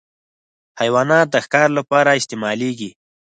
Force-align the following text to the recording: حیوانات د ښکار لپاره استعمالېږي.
حیوانات 0.79 1.27
د 1.31 1.35
ښکار 1.45 1.69
لپاره 1.77 2.17
استعمالېږي. 2.19 2.89